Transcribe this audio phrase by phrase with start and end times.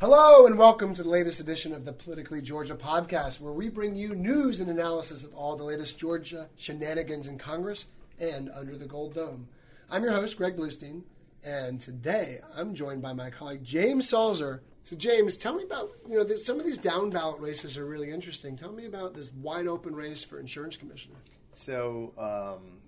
[0.00, 3.96] Hello, and welcome to the latest edition of the Politically Georgia podcast, where we bring
[3.96, 7.88] you news and analysis of all the latest Georgia shenanigans in Congress
[8.20, 9.48] and under the Gold Dome.
[9.90, 11.02] I'm your host, Greg Bluestein,
[11.42, 14.60] and today I'm joined by my colleague James Salzer.
[14.84, 18.12] So, James, tell me about you know some of these down ballot races are really
[18.12, 18.54] interesting.
[18.54, 21.16] Tell me about this wide open race for insurance commissioner.
[21.50, 22.78] So, um,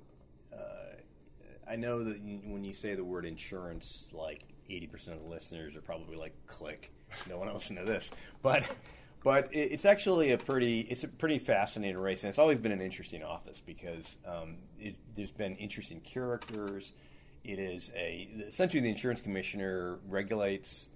[0.57, 0.95] uh,
[1.69, 5.81] I know that when you say the word insurance, like 80% of the listeners are
[5.81, 6.93] probably like, click,
[7.29, 8.11] no one else know this.
[8.43, 8.67] But,
[9.23, 12.23] but it, it's actually a pretty, it's a pretty fascinating race.
[12.23, 16.93] And it's always been an interesting office because um, it, there's been interesting characters.
[17.45, 20.89] It is a, essentially the insurance commissioner regulates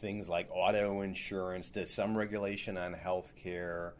[0.00, 3.94] things like auto insurance, does some regulation on health care,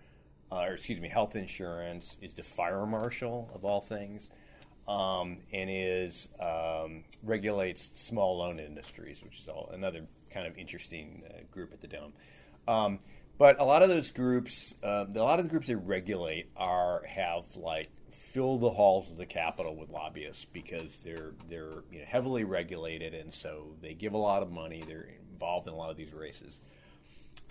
[0.52, 4.30] uh, or excuse me, health insurance, is the fire marshal of all things,
[4.88, 11.22] um, and is um, regulates small loan industries, which is all another kind of interesting
[11.28, 12.12] uh, group at the Dome.
[12.68, 12.98] Um,
[13.38, 17.02] but a lot of those groups, uh, a lot of the groups they regulate are
[17.06, 22.04] have like fill the halls of the Capitol with lobbyists because they're they're you know,
[22.06, 24.82] heavily regulated, and so they give a lot of money.
[24.86, 26.58] They're involved in a lot of these races.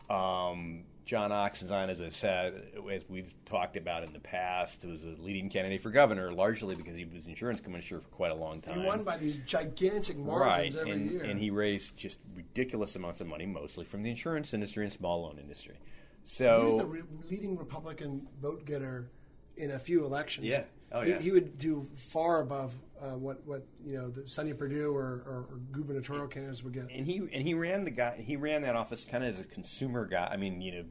[0.09, 5.16] Um, John Oxendine, as I said, as we've talked about in the past, was a
[5.22, 8.82] leading candidate for governor, largely because he was insurance commissioner for quite a long time.
[8.82, 11.24] He won by these gigantic right, margins every and, year.
[11.24, 15.22] and he raised just ridiculous amounts of money, mostly from the insurance industry and small
[15.22, 15.76] loan industry.
[16.24, 19.12] So he was the re- leading Republican vote getter
[19.58, 20.48] in a few elections.
[20.48, 20.64] Yeah.
[20.95, 21.19] Oh, He- yeah.
[21.19, 25.47] He, would do far above uh, what what you know the Sonny Perdue or, or,
[25.51, 26.89] or gubernatorial candidates would get.
[26.89, 29.44] and he and he ran the guy he ran that office kind of as a
[29.44, 30.29] consumer guy.
[30.31, 30.85] I mean, you know,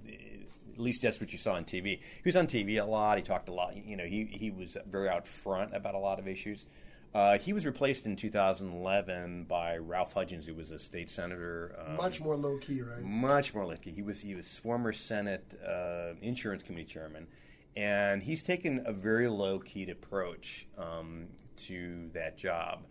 [0.74, 1.98] at least that's what you saw on TV.
[2.00, 3.16] He was on TV a lot.
[3.16, 3.74] He talked a lot.
[3.76, 6.66] You know, he he was very out front about a lot of issues.
[7.14, 11.74] Uh, he was replaced in 2011 by Ralph Hudgens, who was a state senator.
[11.86, 13.02] Um, Much more low key, right?
[13.02, 13.92] much more low key.
[13.92, 17.28] He was he was former Senate uh, Insurance Committee chairman,
[17.76, 21.26] and he's taken a very low keyed approach um,
[21.56, 22.84] to that job,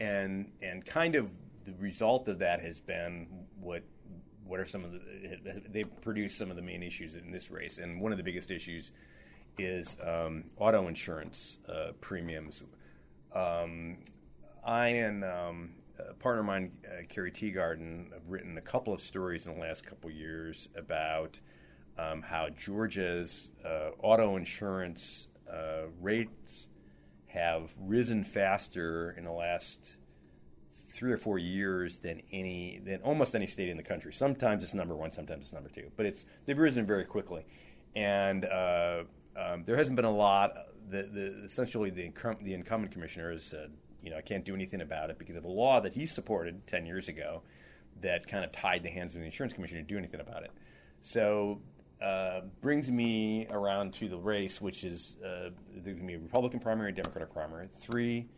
[0.00, 1.30] and and kind of
[1.64, 3.26] the result of that has been
[3.60, 3.82] what
[4.44, 5.00] what are some of the
[5.70, 8.50] they've produced some of the main issues in this race, and one of the biggest
[8.50, 8.92] issues
[9.58, 12.62] is um, auto insurance uh, premiums.
[13.34, 13.98] Um,
[14.64, 19.00] I and um, a partner of mine, uh, Carrie Teegardin, have written a couple of
[19.00, 21.40] stories in the last couple of years about
[21.98, 26.68] um, how Georgia's uh, auto insurance uh, rates
[27.26, 29.96] have risen faster in the last
[30.90, 34.12] three or four years than any than almost any state in the country.
[34.12, 37.44] Sometimes it's number one, sometimes it's number two, but it's they've risen very quickly,
[37.94, 39.02] and uh,
[39.36, 40.52] um, there hasn't been a lot.
[40.90, 43.70] The, the essentially the incum- the incumbent commissioner has said,
[44.02, 46.66] you know, I can't do anything about it because of a law that he supported
[46.66, 47.42] ten years ago
[48.00, 50.52] that kind of tied the hands of the insurance commissioner to do anything about it.
[51.00, 51.60] So.
[52.00, 56.18] Uh, brings me around to the race, which is uh, there's going to be a
[56.18, 58.28] Republican primary, Democratic primary, three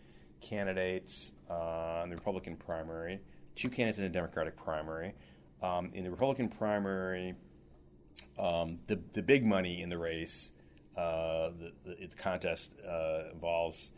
[0.41, 3.21] candidates uh, in the Republican primary,
[3.55, 5.15] two candidates in the Democratic primary.
[5.63, 7.35] Um, in the Republican primary,
[8.39, 10.51] um, the the big money in the race,
[10.97, 13.91] uh, the, the, the contest uh, involves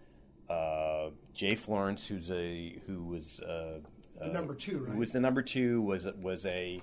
[0.50, 3.79] uh, Jay Florence, who's a who was uh,
[4.20, 4.93] The number two, right?
[4.93, 5.82] Who was the number two?
[5.82, 6.82] Was was a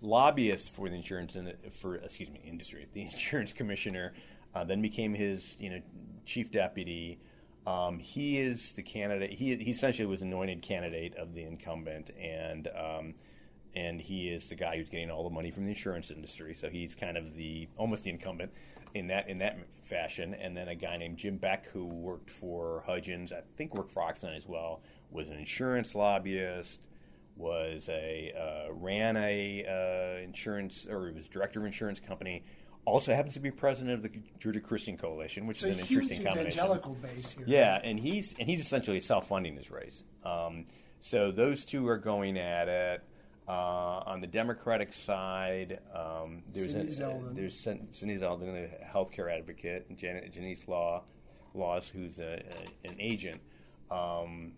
[0.00, 4.12] lobbyist for the insurance in, for excuse me industry, the insurance commissioner.
[4.54, 5.80] Uh, then became his you know
[6.24, 7.18] chief deputy.
[7.66, 9.30] Um, he is the candidate.
[9.32, 13.14] He, he essentially was anointed candidate of the incumbent, and um,
[13.74, 16.54] and he is the guy who's getting all the money from the insurance industry.
[16.54, 18.52] So he's kind of the almost the incumbent.
[18.94, 20.34] in that in that fashion.
[20.34, 24.02] And then a guy named Jim Beck, who worked for Hudgens, I think worked for
[24.02, 24.80] Oxendine as well,
[25.10, 26.87] was an insurance lobbyist.
[27.38, 32.42] Was a uh, ran a uh, insurance or was director of insurance company.
[32.84, 36.24] Also happens to be president of the Georgia Christian Coalition, which It's is an interesting
[36.24, 36.58] combination.
[36.58, 37.44] evangelical base here.
[37.46, 40.02] Yeah, and he's and he's essentially self-funding his race.
[40.24, 40.64] Um,
[40.98, 43.04] so those two are going at it.
[43.46, 47.34] Uh, on the Democratic side, um, there's Cindy a, Zeldin.
[47.34, 51.04] there's Cin- Cindy Zeldin, a healthcare advocate, and Jan- Janice Law,
[51.54, 52.42] Laws, who's a,
[52.84, 53.40] a, an agent.
[53.90, 54.52] Um,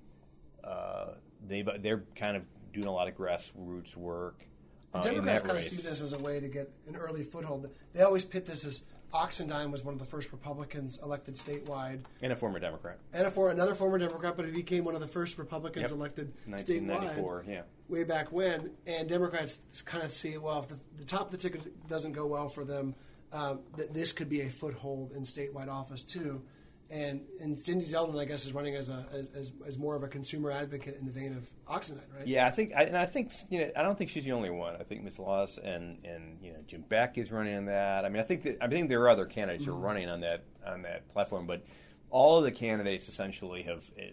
[0.65, 1.11] uh,
[1.47, 4.45] they they're kind of doing a lot of grassroots work.
[4.93, 7.23] The uh, in Democrats kind of see this as a way to get an early
[7.23, 7.71] foothold.
[7.93, 8.83] They always pit this as
[9.13, 12.99] Oxendine was one of the first Republicans elected statewide, and a former Democrat.
[13.13, 15.91] and a for, another former Democrat, but he became one of the first Republicans Yep.
[15.93, 17.63] elected 1994, statewide yeah.
[17.89, 18.71] way back when.
[18.87, 22.27] And Democrats kind of see, well, if the, the top of the ticket doesn't go
[22.27, 22.95] well for them,
[23.33, 26.43] um, that this could be a foothold in statewide office too.
[26.91, 30.09] And and Cindy Zeldin, I guess, is running as a as, as more of a
[30.09, 32.27] consumer advocate in the vein of Oxendine, right?
[32.27, 34.51] Yeah, I think, I, and I think you know, I don't think she's the only
[34.51, 34.75] one.
[34.75, 35.21] I think Ms.
[35.21, 38.05] Laws and and you know Jim Beck is running on that.
[38.05, 40.21] I mean, I think that I think there are other candidates who are running on
[40.23, 41.65] that on that platform, but
[42.11, 44.11] all of the candidates essentially have, eh,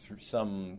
[0.00, 0.78] through some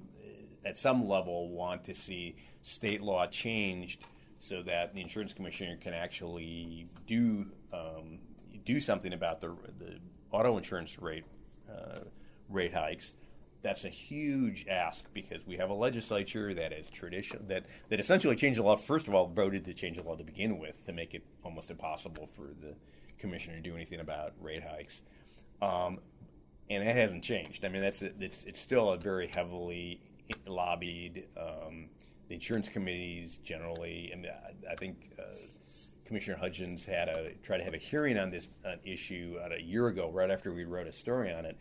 [0.65, 4.03] at some level, want to see state law changed
[4.39, 8.19] so that the insurance commissioner can actually do um,
[8.63, 9.99] do something about the the
[10.31, 11.25] auto insurance rate
[11.69, 11.99] uh,
[12.49, 13.13] rate hikes.
[13.61, 18.35] That's a huge ask because we have a legislature that is tradition that that essentially
[18.35, 18.75] changed the law.
[18.75, 21.71] First of all, voted to change the law to begin with to make it almost
[21.71, 22.75] impossible for the
[23.17, 25.01] commissioner to do anything about rate hikes,
[25.61, 25.99] um,
[26.69, 27.65] and that hasn't changed.
[27.65, 29.99] I mean, that's it's it's still a very heavily
[30.45, 31.25] lobbied.
[31.35, 31.89] Um,
[32.27, 35.11] the insurance committees generally, and I, I think.
[35.19, 35.23] Uh,
[36.05, 39.61] Commissioner Hudgens had a try to have a hearing on this uh, issue about a
[39.61, 41.57] year ago, right after we wrote a story on it,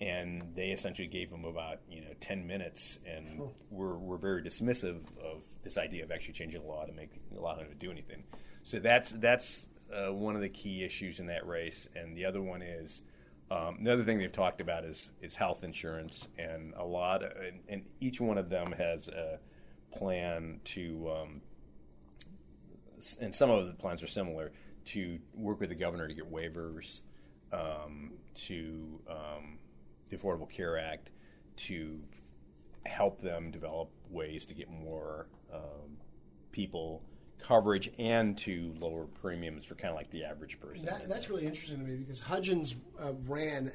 [0.00, 3.40] and they essentially gave him about you know ten minutes, and
[3.70, 7.56] were were very dismissive of this idea of actually changing the law to make allow
[7.56, 8.22] him to do anything.
[8.62, 12.42] So that's that's uh, one of the key issues in that race, and the other
[12.42, 13.02] one is.
[13.48, 17.60] Um, another thing they've talked about is is health insurance, and a lot, of, and,
[17.68, 19.38] and each one of them has a
[19.96, 21.40] plan to um,
[23.20, 24.52] and some of the plans are similar
[24.86, 27.00] to work with the governor to get waivers
[27.52, 29.58] um, to um,
[30.10, 31.10] the Affordable Care Act
[31.56, 32.00] to
[32.84, 35.96] help them develop ways to get more um,
[36.52, 37.02] people
[37.38, 40.84] coverage and to lower premiums for kind of like the average person.
[40.84, 43.72] That, that's really interesting to me because Hudgens uh, ran,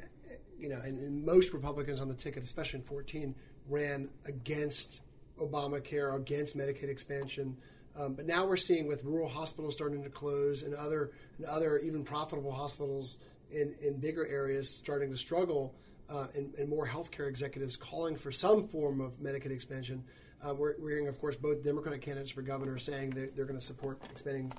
[0.57, 3.35] you know, and, and most Republicans on the ticket, especially in 14,
[3.67, 5.01] ran against
[5.39, 7.57] Obamacare, against Medicaid expansion.
[7.97, 11.79] Um, but now we're seeing with rural hospitals starting to close and other and other
[11.79, 13.17] even profitable hospitals
[13.51, 15.75] in, in bigger areas starting to struggle,
[16.09, 20.03] uh, and, and more healthcare executives calling for some form of Medicaid expansion.
[20.45, 23.59] Uh, we're, we're hearing, of course, both Democratic candidates for governor saying they're, they're going
[23.59, 24.51] to support expanding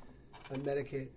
[0.50, 1.08] uh, Medicaid.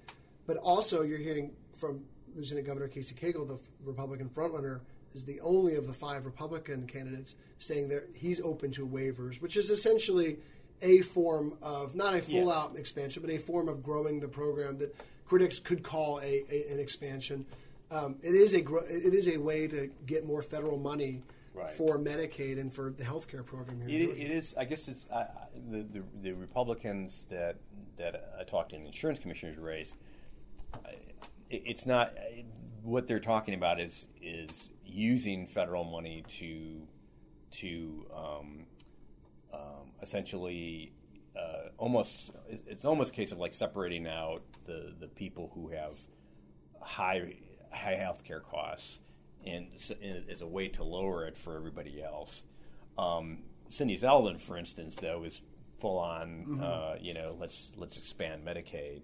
[0.47, 2.01] But also, you're hearing from
[2.35, 4.81] Lieutenant Governor Casey Cagle, the Republican frontrunner,
[5.13, 9.55] is the only of the five Republican candidates saying that he's open to waivers, which
[9.55, 10.39] is essentially
[10.81, 14.77] a form of not a full out expansion, but a form of growing the program
[14.79, 14.95] that
[15.25, 17.45] critics could call a, a an expansion.
[17.91, 21.21] Um, it is a gro- it is a way to get more federal money
[21.53, 21.71] Right.
[21.71, 24.09] for Medicaid and for the health care program here.
[24.09, 24.53] It, it is.
[24.57, 25.29] I guess it's I I-
[25.71, 27.55] the, the the Republicans that
[27.97, 29.93] that I talked to in the insurance commissioner's race.
[31.49, 32.13] It, it's not
[32.83, 36.81] what they're talking about is is using federal money to
[37.51, 38.65] to um,
[39.53, 40.91] um, essentially
[41.37, 45.97] uh, almost it's almost a case of like separating out the the people who have
[46.81, 47.35] high
[47.71, 48.99] high healthcare costs
[49.45, 49.91] and s-
[50.29, 52.43] as a way to lower it for everybody else.
[52.97, 55.41] Um, Cindy Zeldin, for instance, though, is
[55.79, 56.59] full on.
[56.63, 59.01] Uh, you know, let's let's expand Medicaid,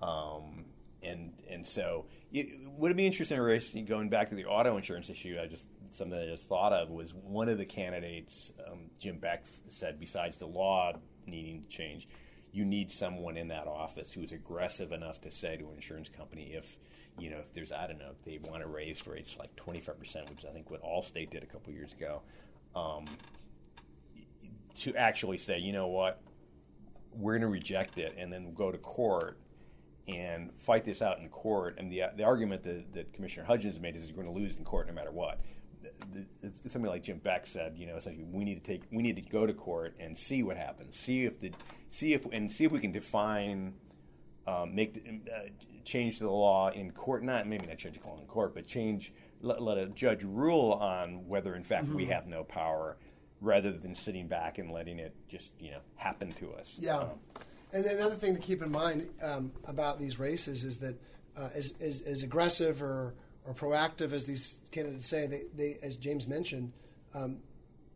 [0.00, 0.64] um,
[1.02, 5.38] and and so would it be interesting, going back to the auto insurance issue?
[5.40, 9.44] I just something I just thought of was one of the candidates, um, Jim Beck,
[9.68, 10.92] said besides the law
[11.26, 12.08] needing to change,
[12.50, 16.08] you need someone in that office who is aggressive enough to say to an insurance
[16.08, 16.78] company if
[17.18, 20.30] you know if there's I don't know they want to raise rates like 25 percent,
[20.30, 22.22] which I think what Allstate did a couple years ago,
[22.74, 23.04] um,
[24.78, 26.20] to actually say you know what
[27.12, 29.38] we're going to reject it and then go to court
[30.06, 31.76] and fight this out in court.
[31.78, 34.64] And the the argument that, that Commissioner Hudgens made is you're going to lose in
[34.64, 35.40] court no matter what.
[36.42, 39.16] It's something like Jim Beck said, you know, essentially we need to take we need
[39.16, 41.52] to go to court and see what happens, see if the
[41.88, 43.74] see if and see if we can define
[44.46, 45.48] um, make uh,
[45.84, 47.22] change the law in court.
[47.22, 50.72] Not maybe not change the law in court, but change let, let a judge rule
[50.72, 51.96] on whether in fact mm-hmm.
[51.96, 52.96] we have no power,
[53.40, 56.78] rather than sitting back and letting it just you know happen to us.
[56.80, 56.98] Yeah.
[56.98, 57.10] Um,
[57.74, 60.96] and another thing to keep in mind um, about these races is that
[61.36, 63.14] uh, as, as, as, aggressive or,
[63.44, 66.72] or proactive as these candidates say, they, they as James mentioned,
[67.14, 67.38] um,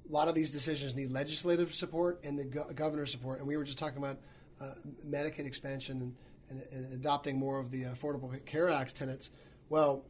[0.08, 3.38] a lot of these decisions need legislative support and the go- governor support.
[3.38, 4.18] And we were just talking about
[4.60, 4.72] uh,
[5.08, 6.14] Medicaid expansion
[6.50, 9.30] and, and, and, adopting more of the Affordable Care Act tenets.
[9.68, 10.04] Well,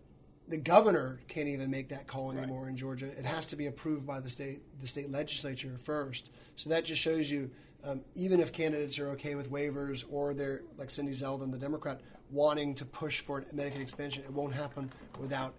[0.46, 2.70] the governor can't even make that call anymore right.
[2.70, 3.06] in Georgia.
[3.06, 6.30] It has to be approved by the state the state legislature first.
[6.56, 7.50] So that just shows you,
[7.84, 12.00] um, even if candidates are okay with waivers or they're like Cindy Zeldin, the Democrat,
[12.30, 15.54] wanting to push for Medicaid expansion, it won't happen without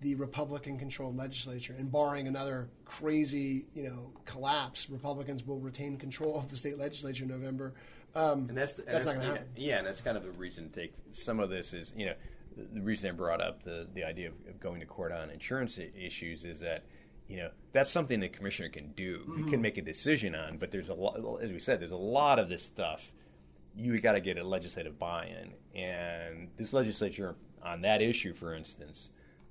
[0.00, 1.74] the Republican-controlled legislature.
[1.78, 7.22] And barring another crazy, you know, collapse, Republicans will retain control of the state legislature
[7.22, 7.74] in November.
[8.14, 9.48] Um, and that's, the, that's, that's not going to happen.
[9.56, 12.14] Yeah, and that's kind of the reason to take some of this is you know
[12.56, 15.78] the reason I brought up the, the idea of, of going to court on insurance
[15.78, 16.84] issues is that
[17.32, 19.20] you know that's something the commissioner can do.
[19.20, 19.48] Mm-hmm.
[19.48, 22.38] can make a decision on, but there's a lot, as we said, there's a lot
[22.38, 23.10] of this stuff.
[23.74, 29.08] You got to get a legislative buy-in, and this legislature on that issue, for instance,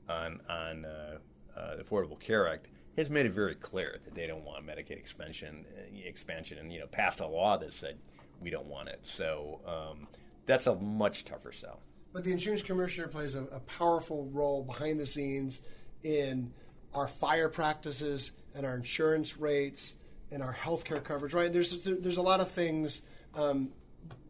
[0.08, 1.18] on on uh,
[1.58, 5.00] uh, the Affordable Care Act, has made it very clear that they don't want Medicaid
[5.00, 7.98] expansion, uh, expansion, and you know passed a law that said
[8.40, 9.00] we don't want it.
[9.02, 10.08] So um,
[10.46, 11.80] that's a much tougher sell.
[12.14, 15.62] But the insurance commissioner plays a, a powerful role behind the scenes
[16.04, 16.54] in
[16.94, 19.96] our fire practices and our insurance rates
[20.32, 21.34] and our healthcare coverage.
[21.34, 21.52] Right?
[21.52, 23.02] There's there's a lot of things.
[23.36, 23.70] Um,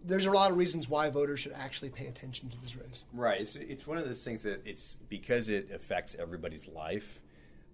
[0.04, 3.06] there's a lot of reasons why voters should actually pay attention to this race.
[3.14, 3.42] Right.
[3.42, 7.22] It's, it's one of those things that it's because it affects everybody's life.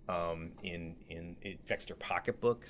[0.09, 2.65] Um, in in it affects their pocketbook.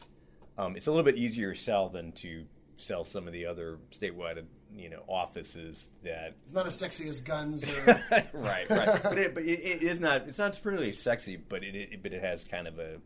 [0.57, 2.45] Um, it's a little bit easier to sell than to
[2.77, 4.43] sell some of the other statewide
[4.75, 7.85] you know offices that it's not as sexy as guns or...
[8.33, 11.75] right right but it, but it, it is not it's not particularly sexy but it,
[11.75, 12.97] it, but it has kind of a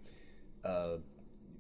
[0.68, 0.98] uh,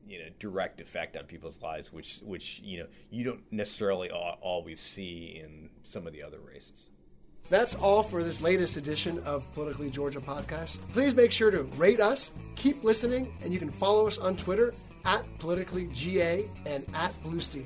[0.07, 4.79] you know direct effect on people's lives which which you know you don't necessarily always
[4.79, 6.89] see in some of the other races
[7.49, 10.77] that's all for this latest edition of Politically Georgia podcast.
[10.93, 14.73] Please make sure to rate us, keep listening, and you can follow us on Twitter
[15.03, 17.65] at politicallyga and at Bluestein.